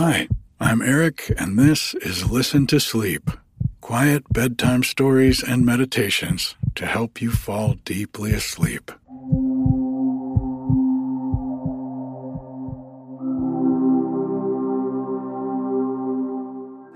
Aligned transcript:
Hi, 0.00 0.28
I'm 0.60 0.80
Eric, 0.80 1.32
and 1.38 1.58
this 1.58 1.92
is 1.94 2.30
Listen 2.30 2.68
to 2.68 2.78
Sleep 2.78 3.32
quiet 3.80 4.22
bedtime 4.32 4.84
stories 4.84 5.42
and 5.42 5.66
meditations 5.66 6.54
to 6.76 6.86
help 6.86 7.20
you 7.20 7.32
fall 7.32 7.74
deeply 7.84 8.32
asleep. 8.32 8.92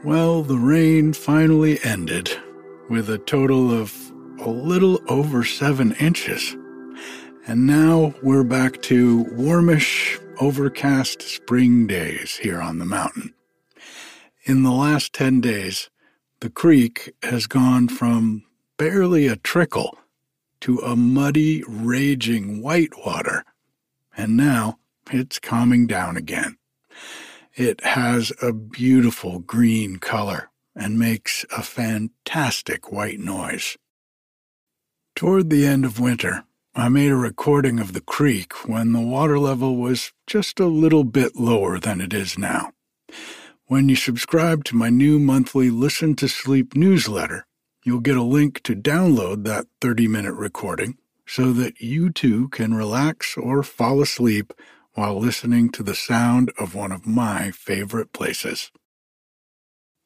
Well, 0.04 0.44
the 0.44 0.58
rain 0.62 1.12
finally 1.12 1.80
ended 1.82 2.30
with 2.88 3.10
a 3.10 3.18
total 3.18 3.72
of 3.72 3.92
a 4.38 4.48
little 4.48 5.00
over 5.08 5.42
seven 5.42 5.90
inches. 5.94 6.54
And 7.48 7.66
now 7.66 8.14
we're 8.22 8.44
back 8.44 8.80
to 8.82 9.24
warmish, 9.32 10.20
overcast 10.42 11.22
spring 11.22 11.86
days 11.86 12.38
here 12.38 12.60
on 12.60 12.80
the 12.80 12.84
mountain. 12.84 13.32
In 14.42 14.64
the 14.64 14.72
last 14.72 15.12
10 15.12 15.40
days, 15.40 15.88
the 16.40 16.50
creek 16.50 17.14
has 17.22 17.46
gone 17.46 17.86
from 17.86 18.42
barely 18.76 19.28
a 19.28 19.36
trickle 19.36 19.96
to 20.62 20.78
a 20.78 20.96
muddy, 20.96 21.62
raging 21.68 22.60
whitewater, 22.60 23.44
and 24.16 24.36
now 24.36 24.80
it's 25.12 25.38
calming 25.38 25.86
down 25.86 26.16
again. 26.16 26.56
It 27.54 27.80
has 27.84 28.32
a 28.42 28.52
beautiful 28.52 29.38
green 29.38 29.98
color 29.98 30.50
and 30.74 30.98
makes 30.98 31.46
a 31.56 31.62
fantastic 31.62 32.90
white 32.90 33.20
noise. 33.20 33.76
Toward 35.14 35.50
the 35.50 35.64
end 35.64 35.84
of 35.84 36.00
winter, 36.00 36.42
I 36.74 36.88
made 36.88 37.10
a 37.10 37.16
recording 37.16 37.78
of 37.78 37.92
the 37.92 38.00
creek 38.00 38.66
when 38.66 38.92
the 38.92 39.00
water 39.00 39.38
level 39.38 39.76
was 39.76 40.10
just 40.26 40.58
a 40.58 40.64
little 40.66 41.04
bit 41.04 41.36
lower 41.36 41.78
than 41.78 42.00
it 42.00 42.14
is 42.14 42.38
now. 42.38 42.72
When 43.66 43.90
you 43.90 43.94
subscribe 43.94 44.64
to 44.64 44.76
my 44.76 44.88
new 44.88 45.18
monthly 45.18 45.68
Listen 45.68 46.16
to 46.16 46.28
Sleep 46.28 46.74
newsletter, 46.74 47.46
you'll 47.84 48.00
get 48.00 48.16
a 48.16 48.22
link 48.22 48.62
to 48.62 48.74
download 48.74 49.44
that 49.44 49.66
30 49.82 50.08
minute 50.08 50.32
recording 50.32 50.96
so 51.26 51.52
that 51.52 51.82
you 51.82 52.08
too 52.08 52.48
can 52.48 52.72
relax 52.72 53.36
or 53.36 53.62
fall 53.62 54.00
asleep 54.00 54.54
while 54.94 55.20
listening 55.20 55.68
to 55.72 55.82
the 55.82 55.94
sound 55.94 56.52
of 56.58 56.74
one 56.74 56.90
of 56.90 57.06
my 57.06 57.50
favorite 57.50 58.14
places. 58.14 58.72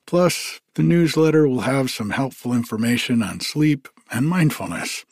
Plus, 0.05 0.61
the 0.75 0.83
newsletter 0.83 1.47
will 1.47 1.61
have 1.61 1.93
some 1.93 2.11
helpful 2.11 2.53
information 2.53 3.23
on 3.23 3.39
sleep 3.39 3.89
and 4.11 4.29
mindfulness, 4.29 5.05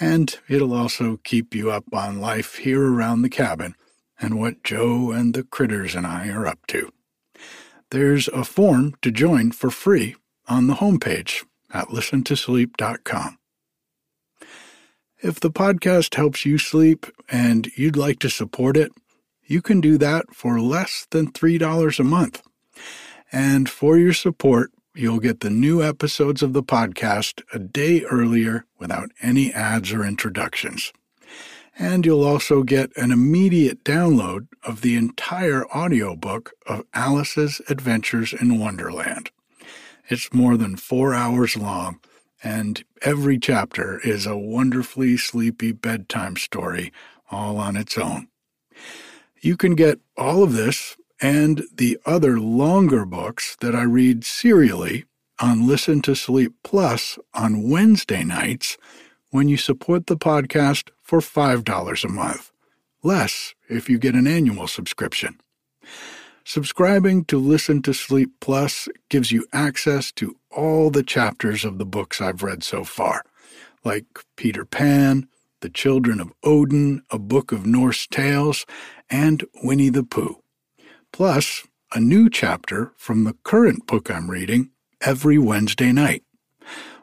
and 0.00 0.38
it'll 0.48 0.74
also 0.74 1.18
keep 1.24 1.54
you 1.54 1.70
up 1.70 1.84
on 1.92 2.20
life 2.20 2.56
here 2.56 2.82
around 2.82 3.22
the 3.22 3.30
cabin 3.30 3.74
and 4.20 4.38
what 4.38 4.62
Joe 4.62 5.10
and 5.10 5.34
the 5.34 5.44
critters 5.44 5.94
and 5.94 6.06
I 6.06 6.28
are 6.28 6.46
up 6.46 6.66
to. 6.68 6.90
There's 7.90 8.28
a 8.28 8.44
form 8.44 8.94
to 9.02 9.10
join 9.10 9.52
for 9.52 9.70
free 9.70 10.16
on 10.48 10.66
the 10.66 10.74
homepage 10.74 11.44
at 11.72 11.88
listentosleep.com. 11.88 13.38
If 15.22 15.40
the 15.40 15.50
podcast 15.50 16.16
helps 16.16 16.44
you 16.44 16.58
sleep 16.58 17.06
and 17.28 17.68
you'd 17.76 17.96
like 17.96 18.18
to 18.20 18.28
support 18.28 18.76
it, 18.76 18.92
you 19.46 19.62
can 19.62 19.80
do 19.80 19.96
that 19.98 20.34
for 20.34 20.60
less 20.60 21.06
than 21.10 21.32
$3 21.32 21.98
a 21.98 22.04
month. 22.04 22.42
And 23.32 23.68
for 23.68 23.96
your 23.96 24.12
support, 24.12 24.70
you'll 24.94 25.18
get 25.18 25.40
the 25.40 25.50
new 25.50 25.82
episodes 25.82 26.42
of 26.42 26.52
the 26.52 26.62
podcast 26.62 27.42
a 27.52 27.58
day 27.58 28.04
earlier 28.04 28.64
without 28.78 29.10
any 29.20 29.52
ads 29.52 29.92
or 29.92 30.04
introductions. 30.04 30.92
And 31.76 32.06
you'll 32.06 32.24
also 32.24 32.62
get 32.62 32.96
an 32.96 33.10
immediate 33.10 33.82
download 33.82 34.46
of 34.62 34.80
the 34.80 34.94
entire 34.94 35.66
audiobook 35.66 36.52
of 36.66 36.84
Alice's 36.94 37.60
Adventures 37.68 38.32
in 38.32 38.60
Wonderland. 38.60 39.30
It's 40.08 40.32
more 40.32 40.56
than 40.56 40.76
four 40.76 41.14
hours 41.14 41.56
long, 41.56 41.98
and 42.42 42.84
every 43.02 43.38
chapter 43.38 43.98
is 44.04 44.26
a 44.26 44.36
wonderfully 44.36 45.16
sleepy 45.16 45.72
bedtime 45.72 46.36
story 46.36 46.92
all 47.30 47.56
on 47.56 47.76
its 47.76 47.98
own. 47.98 48.28
You 49.40 49.56
can 49.56 49.74
get 49.74 49.98
all 50.16 50.44
of 50.44 50.52
this 50.52 50.96
and 51.24 51.62
the 51.74 51.98
other 52.04 52.38
longer 52.38 53.06
books 53.06 53.56
that 53.62 53.74
I 53.74 53.84
read 53.84 54.26
serially 54.26 55.06
on 55.40 55.66
Listen 55.66 56.02
to 56.02 56.14
Sleep 56.14 56.52
Plus 56.62 57.18
on 57.32 57.70
Wednesday 57.70 58.22
nights 58.22 58.76
when 59.30 59.48
you 59.48 59.56
support 59.56 60.06
the 60.06 60.18
podcast 60.18 60.90
for 61.00 61.20
$5 61.20 62.04
a 62.04 62.08
month, 62.08 62.52
less 63.02 63.54
if 63.70 63.88
you 63.88 63.96
get 63.96 64.14
an 64.14 64.26
annual 64.26 64.66
subscription. 64.66 65.40
Subscribing 66.44 67.24
to 67.24 67.38
Listen 67.38 67.80
to 67.80 67.94
Sleep 67.94 68.28
Plus 68.40 68.86
gives 69.08 69.32
you 69.32 69.46
access 69.50 70.12
to 70.12 70.36
all 70.50 70.90
the 70.90 71.02
chapters 71.02 71.64
of 71.64 71.78
the 71.78 71.86
books 71.86 72.20
I've 72.20 72.42
read 72.42 72.62
so 72.62 72.84
far, 72.84 73.22
like 73.82 74.04
Peter 74.36 74.66
Pan, 74.66 75.26
The 75.60 75.70
Children 75.70 76.20
of 76.20 76.34
Odin, 76.42 77.00
A 77.10 77.18
Book 77.18 77.50
of 77.50 77.64
Norse 77.64 78.06
Tales, 78.06 78.66
and 79.08 79.42
Winnie 79.62 79.88
the 79.88 80.04
Pooh. 80.04 80.43
Plus, 81.14 81.62
a 81.92 82.00
new 82.00 82.28
chapter 82.28 82.92
from 82.96 83.22
the 83.22 83.36
current 83.44 83.86
book 83.86 84.10
I'm 84.10 84.28
reading 84.28 84.70
every 85.00 85.38
Wednesday 85.38 85.92
night. 85.92 86.24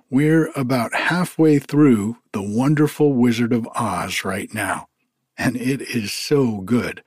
We're 0.09 0.51
about 0.53 0.94
halfway 0.94 1.59
through 1.59 2.17
The 2.33 2.41
Wonderful 2.41 3.13
Wizard 3.13 3.53
of 3.53 3.69
Oz 3.73 4.25
right 4.25 4.53
now, 4.53 4.89
and 5.38 5.55
it 5.55 5.79
is 5.81 6.11
so 6.11 6.59
good. 6.59 7.03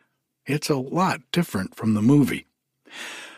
It's 0.46 0.70
a 0.70 0.76
lot 0.76 1.20
different 1.30 1.74
from 1.74 1.92
the 1.92 2.00
movie. 2.00 2.46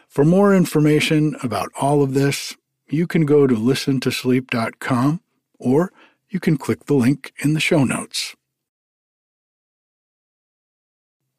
For 0.07 0.25
more 0.25 0.55
information 0.55 1.35
about 1.43 1.71
all 1.77 2.05
of 2.05 2.15
this, 2.15 2.57
you 2.89 3.09
can 3.09 3.27
go 3.27 3.49
to 3.49 3.57
listentosleep.com 3.57 5.21
or 5.59 5.93
you 6.29 6.39
can 6.39 6.57
click 6.57 6.85
the 6.85 6.95
link 6.95 7.33
in 7.43 7.55
the 7.55 7.59
show 7.59 7.83
notes. 7.83 8.37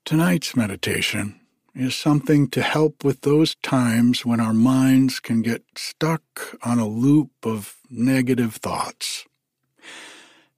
Tonight's 0.04 0.58
meditation 0.58 1.40
is 1.78 1.96
something 1.96 2.50
to 2.50 2.62
help 2.64 3.04
with 3.04 3.22
those 3.22 3.54
times 3.62 4.26
when 4.26 4.40
our 4.40 4.54
minds 4.54 5.20
can 5.20 5.44
get 5.44 5.64
stuck 5.76 6.58
on 6.64 6.80
a 6.80 6.88
loop 6.88 7.30
of 7.44 7.78
negative 7.90 8.56
thoughts. 8.56 9.26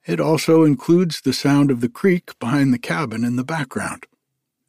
It 0.06 0.22
also 0.22 0.64
includes 0.64 1.22
the 1.22 1.34
sound 1.34 1.72
of 1.72 1.82
the 1.82 1.90
creek 1.90 2.40
behind 2.40 2.74
the 2.74 2.80
cabin 2.80 3.26
in 3.26 3.36
the 3.36 3.44
background, 3.44 4.06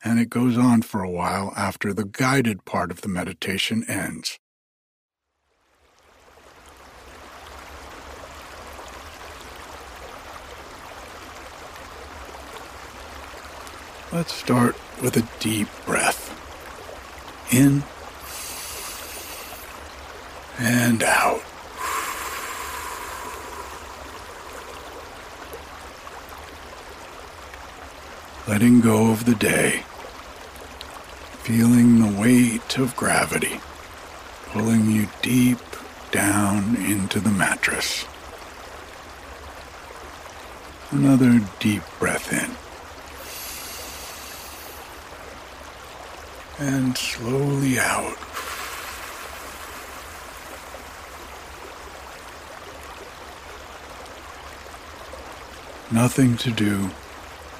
and 0.03 0.19
it 0.19 0.29
goes 0.29 0.59
on 0.59 0.83
for 0.83 1.03
a 1.03 1.11
while 1.11 1.53
after 1.57 1.95
the 1.95 2.05
guided 2.05 2.65
part 2.65 2.91
of 2.91 3.03
the 3.03 3.09
meditation 3.09 3.85
ends. 3.89 4.39
Let's 14.13 14.33
start 14.33 14.75
with 15.01 15.17
a 15.17 15.29
deep 15.39 15.69
breath. 15.87 16.40
In 17.53 17.83
and 20.59 21.03
out. 21.03 21.43
Letting 28.47 28.81
go 28.81 29.11
of 29.11 29.25
the 29.25 29.35
day. 29.35 29.85
Feeling 31.43 32.01
the 32.01 32.21
weight 32.21 32.79
of 32.79 32.97
gravity 32.97 33.61
pulling 34.53 34.91
you 34.91 35.07
deep 35.23 35.61
down 36.11 36.75
into 36.77 37.21
the 37.21 37.31
mattress. 37.31 38.05
Another 40.91 41.41
deep 41.61 41.83
breath 42.01 42.33
in. 42.33 42.70
And 46.61 46.97
slowly 46.97 47.79
out. 47.79 48.17
Nothing 55.91 56.37
to 56.37 56.51
do, 56.51 56.91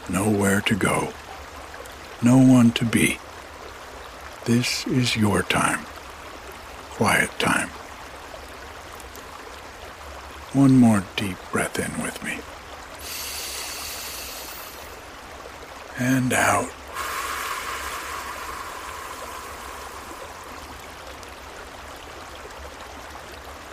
nowhere 0.09 0.61
to 0.61 0.77
go, 0.77 1.13
no 2.23 2.37
one 2.37 2.71
to 2.73 2.85
be. 2.85 3.19
This 4.45 4.87
is 4.87 5.17
your 5.17 5.43
time, 5.43 5.81
quiet 6.91 7.31
time. 7.39 7.69
One 10.53 10.77
more 10.77 11.05
deep 11.17 11.39
breath 11.51 11.79
in 11.79 12.03
with 12.03 12.23
me. 12.23 12.39
And 15.99 16.33
out. 16.33 16.71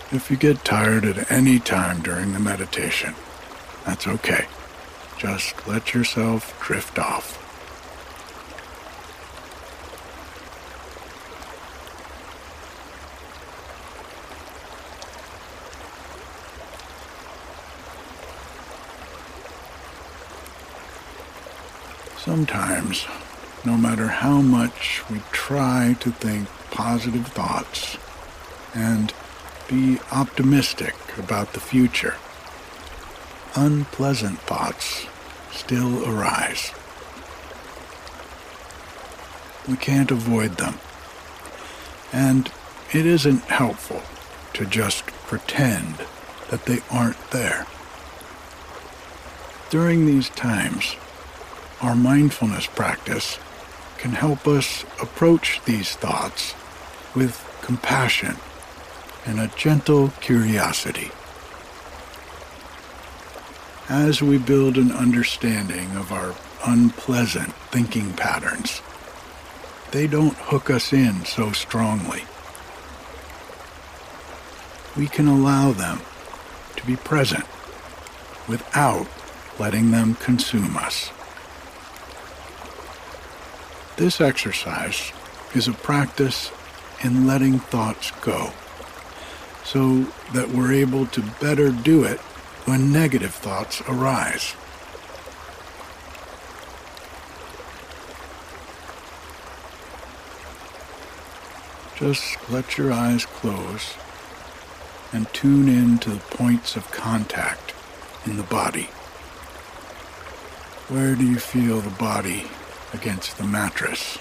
If 0.10 0.32
you 0.32 0.38
get 0.38 0.64
tired 0.64 1.04
at 1.04 1.30
any 1.30 1.60
time 1.60 2.02
during 2.02 2.32
the 2.32 2.40
meditation, 2.40 3.14
that's 3.86 4.08
okay. 4.08 4.46
Just 5.18 5.68
let 5.68 5.94
yourself 5.94 6.58
drift 6.62 6.98
off. 6.98 7.44
Sometimes, 22.18 23.06
no 23.66 23.76
matter 23.76 24.08
how 24.08 24.40
much 24.40 25.04
we 25.10 25.20
try 25.34 25.98
to 26.00 26.12
think 26.12 26.48
positive 26.72 27.28
thoughts 27.28 27.98
and 28.74 29.12
be 29.68 30.00
optimistic 30.12 30.96
about 31.18 31.54
the 31.54 31.60
future, 31.60 32.16
unpleasant 33.56 34.40
thoughts 34.40 35.08
still 35.52 36.08
arise. 36.08 36.72
We 39.68 39.76
can't 39.76 40.12
avoid 40.12 40.58
them. 40.58 40.80
And 42.14 42.52
it 42.94 43.06
isn't 43.06 43.42
helpful 43.44 44.02
to 44.54 44.66
just 44.66 45.06
pretend 45.28 45.96
that 46.50 46.66
they 46.66 46.80
aren't 46.90 47.32
there. 47.32 47.68
During 49.70 50.06
these 50.06 50.30
times, 50.30 50.96
our 51.82 51.96
mindfulness 51.96 52.68
practice 52.68 53.38
can 53.98 54.12
help 54.12 54.48
us 54.48 54.86
approach 55.02 55.60
these 55.66 55.96
thoughts 55.96 56.54
with 57.14 57.44
compassion 57.62 58.38
and 59.28 59.42
a 59.42 59.48
gentle 59.58 60.10
curiosity. 60.22 61.12
As 63.90 64.22
we 64.22 64.38
build 64.38 64.78
an 64.78 64.92
understanding 64.92 65.96
of 65.98 66.14
our 66.14 66.34
unpleasant 66.66 67.54
thinking 67.72 68.14
patterns, 68.14 68.82
they 69.92 70.08
don't 70.08 70.36
hook 70.36 70.70
us 70.70 70.94
in 70.94 71.26
so 71.26 71.52
strongly. 71.52 72.24
We 74.96 75.08
can 75.08 75.28
allow 75.28 75.74
them 75.74 76.02
to 76.78 76.86
be 76.86 76.96
present 76.96 77.46
without 78.48 79.08
letting 79.60 79.92
them 79.92 80.16
consume 80.16 80.78
us. 80.78 81.12
This 83.98 84.22
exercise 84.22 85.12
is 85.54 85.68
a 85.68 85.74
practice 85.74 86.52
in 87.04 87.28
letting 87.28 87.60
thoughts 87.60 88.12
go 88.22 88.54
so 89.68 90.06
that 90.32 90.48
we're 90.50 90.72
able 90.72 91.06
to 91.06 91.22
better 91.42 91.70
do 91.70 92.02
it 92.02 92.22
when 92.64 92.90
negative 92.90 93.34
thoughts 93.34 93.82
arise. 93.82 94.56
Just 101.98 102.50
let 102.50 102.78
your 102.78 102.94
eyes 102.94 103.26
close 103.26 103.96
and 105.12 105.28
tune 105.34 105.68
in 105.68 105.98
to 105.98 106.12
the 106.12 106.20
points 106.38 106.78
of 106.78 106.90
contact 106.92 107.74
in 108.26 108.38
the 108.38 108.44
body. 108.44 108.90
Where 110.88 111.14
do 111.14 111.26
you 111.26 111.40
feel 111.40 111.82
the 111.82 111.90
body 111.90 112.46
against 112.94 113.38
the 113.38 113.44
mattress? 113.44 114.16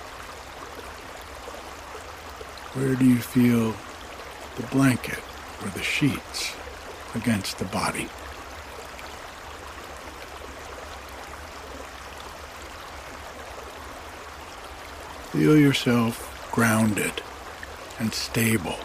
Where 2.74 2.96
do 2.96 3.04
you 3.04 3.18
feel 3.18 3.76
the 4.56 4.66
blanket 4.72 5.20
or 5.62 5.68
the 5.70 5.82
sheets 5.82 6.54
against 7.14 7.58
the 7.58 7.64
body? 7.66 8.08
Feel 15.32 15.58
yourself 15.58 16.50
grounded 16.52 17.22
and 17.98 18.12
stable 18.12 18.78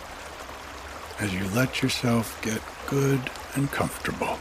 as 1.20 1.34
you 1.34 1.46
let 1.50 1.82
yourself 1.82 2.42
get 2.42 2.62
good 2.88 3.30
and 3.56 3.72
comfortable. 3.72 4.40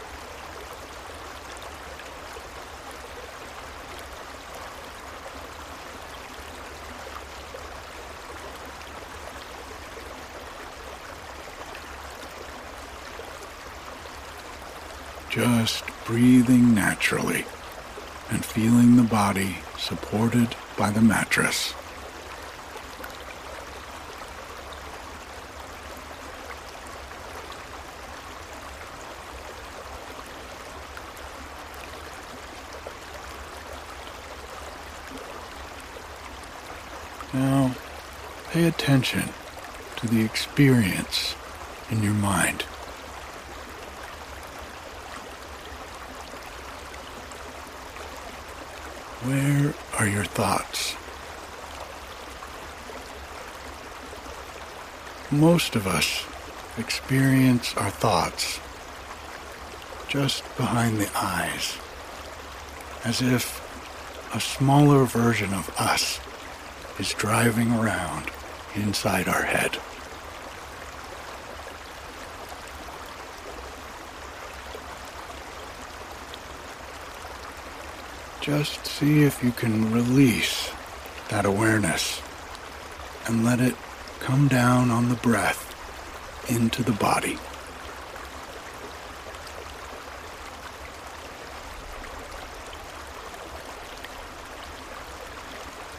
Just 15.31 15.85
breathing 16.05 16.75
naturally 16.75 17.45
and 18.31 18.45
feeling 18.45 18.97
the 18.97 19.03
body 19.05 19.59
supported 19.79 20.57
by 20.77 20.91
the 20.91 21.01
mattress. 21.01 21.73
Now, 37.33 37.77
pay 38.51 38.67
attention 38.67 39.29
to 39.97 40.09
the 40.09 40.25
experience 40.25 41.37
in 41.89 42.03
your 42.03 42.15
mind. 42.15 42.65
Where 49.23 49.75
are 49.99 50.09
your 50.09 50.25
thoughts? 50.25 50.97
Most 55.31 55.77
of 55.77 55.87
us 55.87 56.25
experience 56.79 57.77
our 57.77 57.91
thoughts 57.91 58.61
just 60.09 60.43
behind 60.57 60.97
the 60.97 61.11
eyes, 61.15 61.77
as 63.05 63.21
if 63.21 63.61
a 64.35 64.41
smaller 64.41 65.05
version 65.05 65.53
of 65.53 65.69
us 65.79 66.19
is 66.99 67.13
driving 67.13 67.73
around 67.73 68.31
inside 68.75 69.29
our 69.29 69.43
head. 69.43 69.79
Just 78.41 78.87
see 78.87 79.23
if 79.25 79.45
you 79.45 79.53
can 79.53 79.93
release 79.93 80.71
that 81.29 81.45
awareness 81.45 82.23
and 83.27 83.45
let 83.45 83.61
it 83.61 83.75
come 84.19 84.49
down 84.49 84.91
on 84.91 85.11
the 85.11 85.15
breath 85.17 85.67
into 86.51 86.83
the 86.83 86.93
body. 86.93 87.37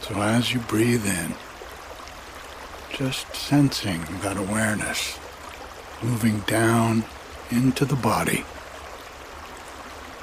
So 0.00 0.20
as 0.20 0.52
you 0.52 0.58
breathe 0.58 1.06
in, 1.06 1.36
just 2.90 3.36
sensing 3.36 4.02
that 4.22 4.36
awareness 4.36 5.16
moving 6.02 6.40
down 6.40 7.04
into 7.52 7.84
the 7.84 7.94
body 7.94 8.44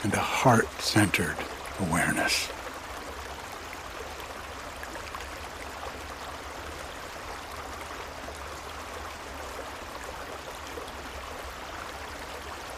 and 0.04 0.14
a 0.14 0.20
heart 0.20 0.70
centered 0.82 1.38
awareness. 1.80 2.50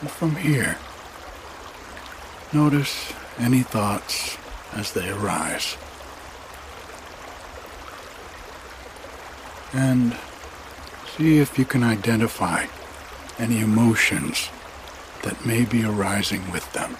And 0.02 0.10
from 0.10 0.36
here, 0.36 0.78
notice 2.52 3.14
any 3.38 3.62
thoughts 3.62 4.38
as 4.74 4.94
they 4.94 5.10
arise. 5.10 5.78
And 9.74 10.18
see 11.16 11.38
if 11.38 11.60
you 11.60 11.66
can 11.66 11.84
identify 11.84 12.66
any 13.38 13.60
emotions 13.60 14.50
that 15.22 15.46
may 15.46 15.66
be 15.66 15.84
arising 15.86 16.52
with 16.52 16.72
them. 16.74 16.98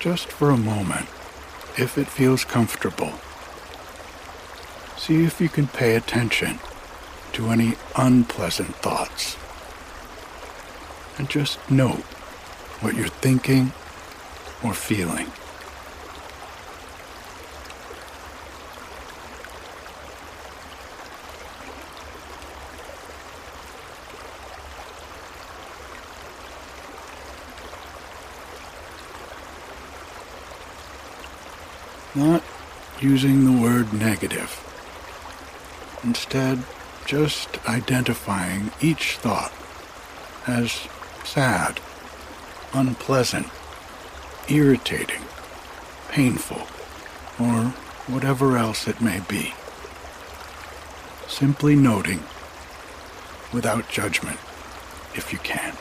Just 0.00 0.32
for 0.32 0.50
a 0.50 0.56
moment, 0.56 1.06
if 1.78 1.98
it 1.98 2.08
feels 2.08 2.44
comfortable. 2.44 3.12
See 4.96 5.24
if 5.24 5.40
you 5.40 5.48
can 5.50 5.68
pay 5.68 5.94
attention 5.94 6.58
to 7.34 7.50
any 7.50 7.74
unpleasant 7.96 8.74
thoughts. 8.76 9.36
And 11.18 11.28
just 11.28 11.58
note 11.70 12.02
what 12.80 12.94
you're 12.94 13.08
thinking 13.08 13.72
or 14.64 14.72
feeling. 14.72 15.26
Not 32.20 32.42
using 33.00 33.46
the 33.46 33.62
word 33.62 33.94
negative. 33.94 34.52
Instead, 36.04 36.64
just 37.06 37.66
identifying 37.66 38.72
each 38.82 39.16
thought 39.16 39.50
as 40.46 40.86
sad, 41.24 41.80
unpleasant, 42.74 43.46
irritating, 44.50 45.22
painful, 46.10 46.66
or 47.42 47.70
whatever 48.12 48.58
else 48.58 48.86
it 48.86 49.00
may 49.00 49.20
be. 49.26 49.54
Simply 51.26 51.74
noting 51.74 52.22
without 53.50 53.88
judgment 53.88 54.38
if 55.14 55.32
you 55.32 55.38
can. 55.38 55.74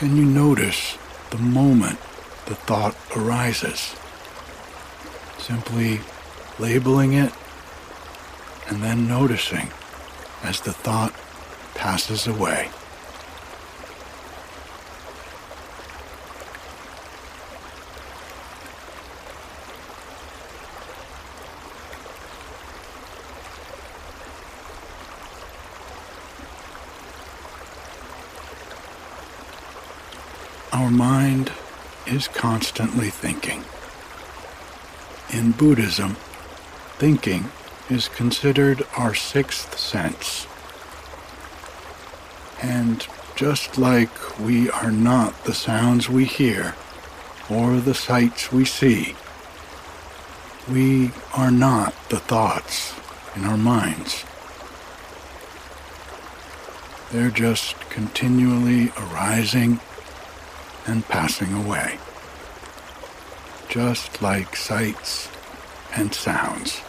Can 0.00 0.16
you 0.16 0.24
notice 0.24 0.96
the 1.28 1.36
moment 1.36 1.98
the 2.46 2.54
thought 2.54 2.96
arises? 3.14 3.94
Simply 5.36 6.00
labeling 6.58 7.12
it 7.12 7.34
and 8.66 8.82
then 8.82 9.06
noticing 9.06 9.68
as 10.42 10.62
the 10.62 10.72
thought 10.72 11.12
passes 11.74 12.26
away. 12.26 12.70
Our 30.80 30.90
mind 30.90 31.52
is 32.06 32.26
constantly 32.26 33.10
thinking. 33.10 33.64
In 35.30 35.52
Buddhism, 35.52 36.14
thinking 36.96 37.50
is 37.90 38.08
considered 38.08 38.86
our 38.96 39.14
sixth 39.14 39.78
sense. 39.78 40.46
And 42.62 43.06
just 43.36 43.76
like 43.76 44.38
we 44.38 44.70
are 44.70 44.90
not 44.90 45.44
the 45.44 45.52
sounds 45.52 46.08
we 46.08 46.24
hear 46.24 46.74
or 47.50 47.76
the 47.76 47.94
sights 47.94 48.50
we 48.50 48.64
see, 48.64 49.16
we 50.66 51.10
are 51.34 51.50
not 51.50 51.92
the 52.08 52.20
thoughts 52.20 52.94
in 53.36 53.44
our 53.44 53.58
minds. 53.58 54.24
They're 57.12 57.30
just 57.30 57.78
continually 57.90 58.92
arising 58.96 59.78
and 60.86 61.06
passing 61.08 61.52
away, 61.52 61.98
just 63.68 64.22
like 64.22 64.56
sights 64.56 65.30
and 65.96 66.14
sounds. 66.14 66.82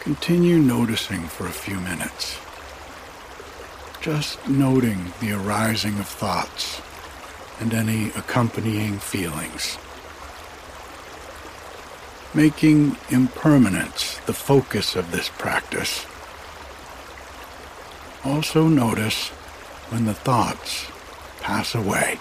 Continue 0.00 0.58
noticing 0.58 1.22
for 1.28 1.46
a 1.46 1.50
few 1.50 1.78
minutes 1.78 2.38
just 4.00 4.48
noting 4.48 5.12
the 5.20 5.32
arising 5.32 5.98
of 5.98 6.08
thoughts 6.08 6.80
and 7.60 7.74
any 7.74 8.08
accompanying 8.10 8.98
feelings. 8.98 9.76
Making 12.32 12.96
impermanence 13.10 14.18
the 14.20 14.32
focus 14.32 14.96
of 14.96 15.10
this 15.12 15.28
practice. 15.28 16.06
Also 18.24 18.68
notice 18.68 19.28
when 19.90 20.06
the 20.06 20.14
thoughts 20.14 20.86
pass 21.40 21.74
away. 21.74 22.18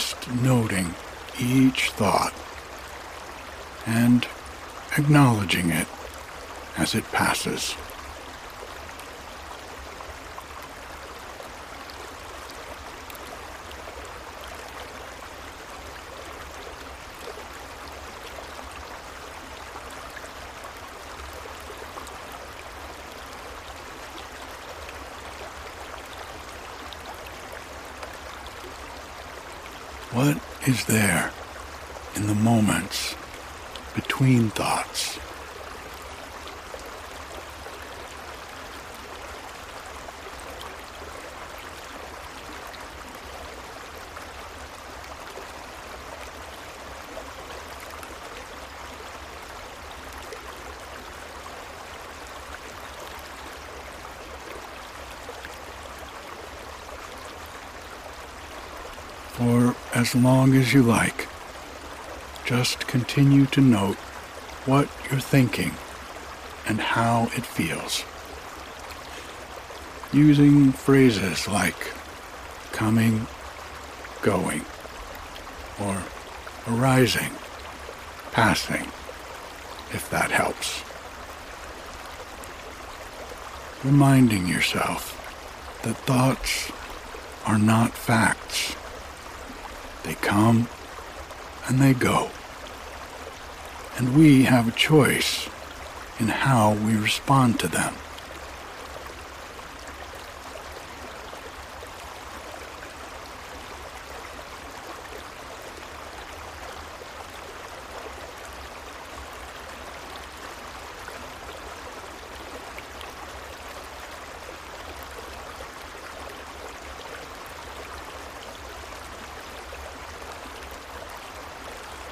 Just 0.00 0.30
noting 0.30 0.94
each 1.38 1.90
thought 1.90 2.32
and 3.86 4.26
acknowledging 4.96 5.68
it 5.68 5.86
as 6.78 6.94
it 6.94 7.04
passes. 7.12 7.76
What 30.12 30.40
is 30.66 30.84
there 30.84 31.32
in 32.16 32.26
the 32.26 32.34
moments 32.34 33.14
between 33.94 34.50
thoughts? 34.50 35.18
for 59.40 59.74
as 60.10 60.16
long 60.16 60.56
as 60.56 60.74
you 60.74 60.82
like. 60.82 61.28
Just 62.44 62.88
continue 62.88 63.46
to 63.46 63.60
note 63.60 63.96
what 64.66 64.88
you're 65.08 65.20
thinking 65.20 65.72
and 66.66 66.80
how 66.80 67.30
it 67.36 67.46
feels. 67.46 68.04
Using 70.12 70.72
phrases 70.72 71.46
like 71.46 71.92
coming, 72.72 73.28
going, 74.22 74.64
or 75.80 76.02
arising, 76.66 77.30
passing, 78.32 78.86
if 79.92 80.08
that 80.10 80.32
helps. 80.32 80.82
Reminding 83.84 84.48
yourself 84.48 85.16
that 85.84 85.96
thoughts 85.98 86.72
are 87.46 87.58
not 87.58 87.92
facts. 87.92 88.74
They 90.02 90.14
come 90.14 90.68
and 91.66 91.78
they 91.80 91.94
go. 91.94 92.30
And 93.96 94.16
we 94.16 94.44
have 94.44 94.66
a 94.66 94.72
choice 94.72 95.48
in 96.18 96.28
how 96.28 96.74
we 96.74 96.96
respond 96.96 97.60
to 97.60 97.68
them. 97.68 97.94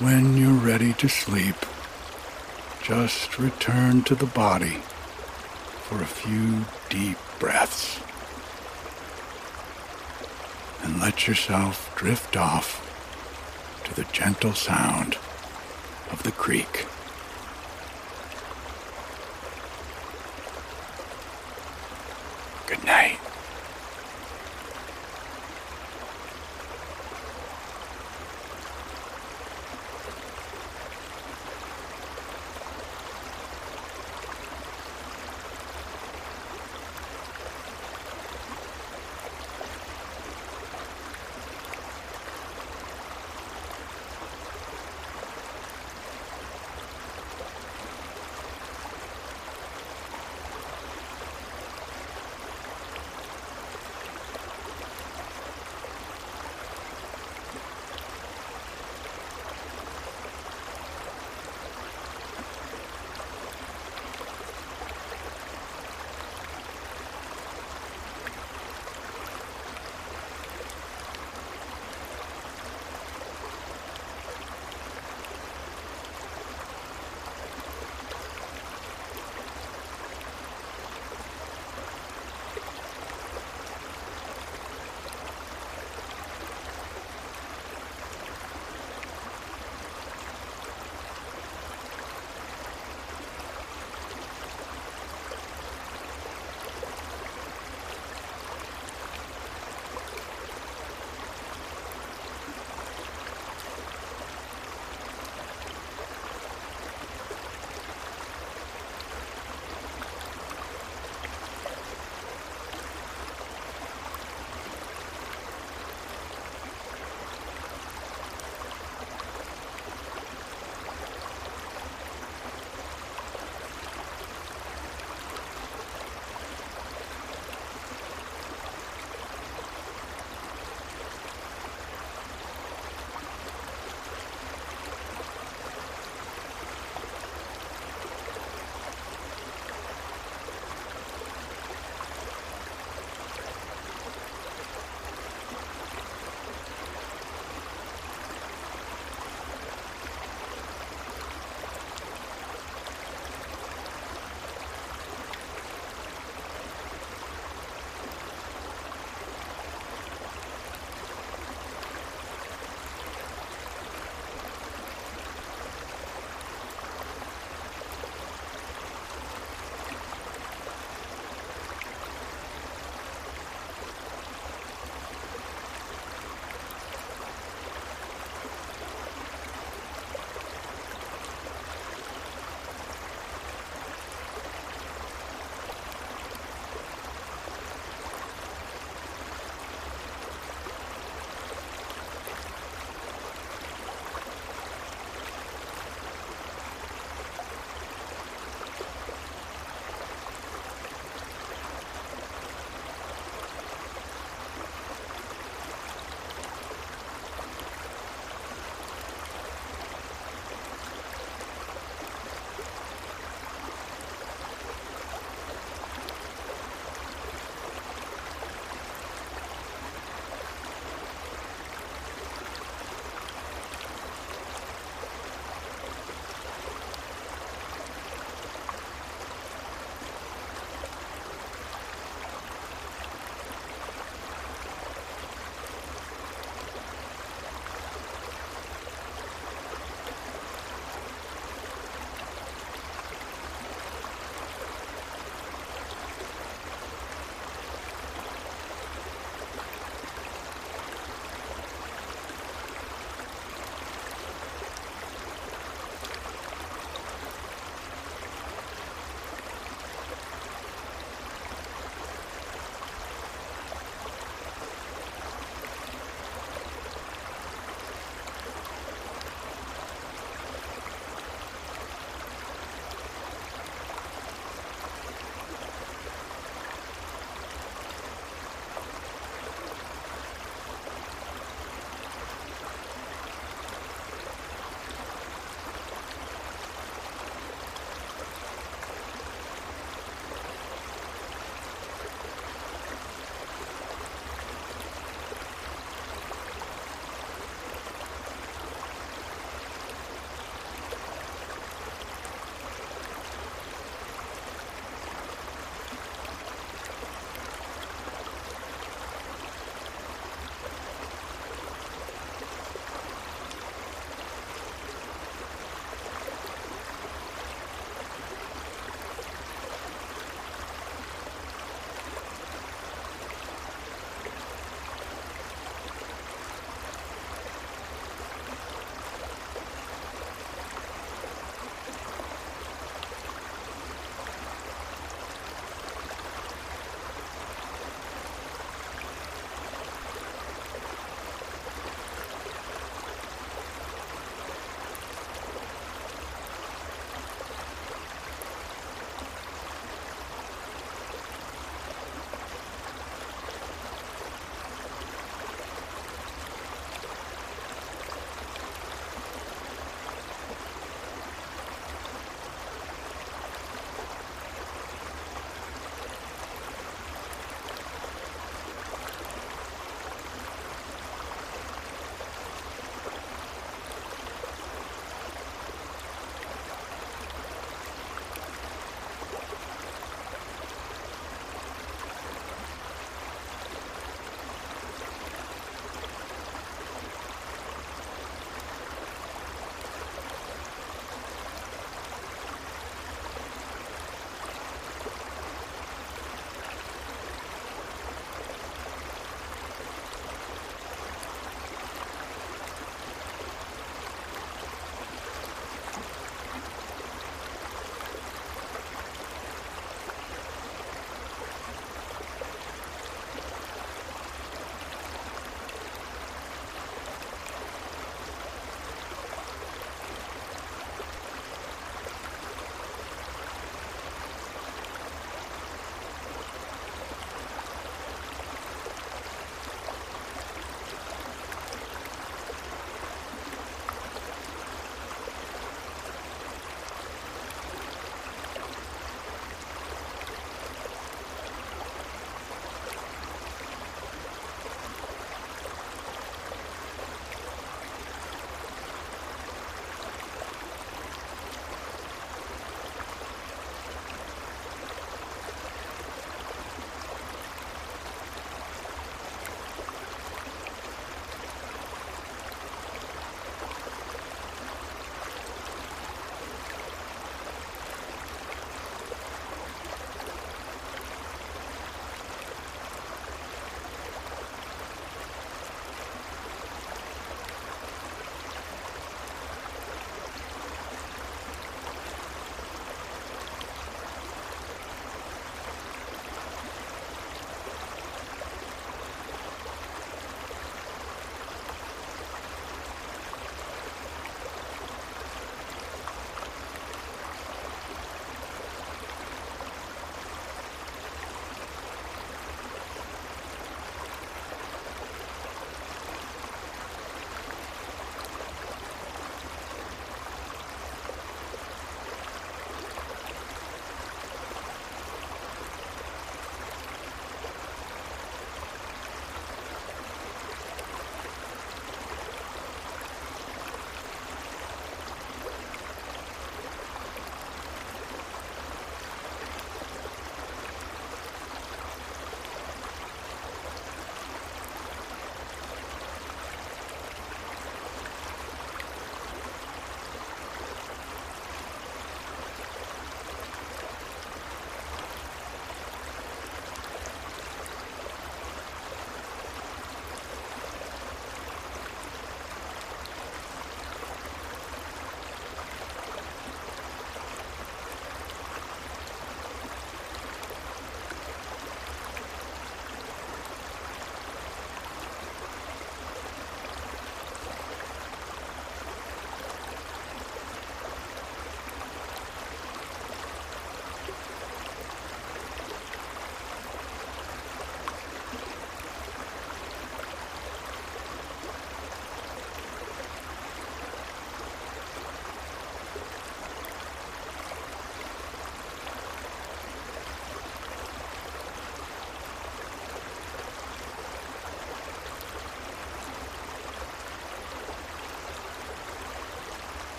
When 0.00 0.38
you're 0.38 0.52
ready 0.52 0.89
to 1.00 1.08
sleep, 1.08 1.56
just 2.82 3.38
return 3.38 4.02
to 4.02 4.14
the 4.14 4.26
body 4.26 4.82
for 5.80 6.02
a 6.02 6.06
few 6.06 6.66
deep 6.90 7.16
breaths 7.38 8.02
and 10.82 11.00
let 11.00 11.26
yourself 11.26 11.90
drift 11.96 12.36
off 12.36 12.86
to 13.82 13.94
the 13.94 14.04
gentle 14.12 14.52
sound 14.52 15.16
of 16.10 16.22
the 16.22 16.32
creek. 16.32 16.84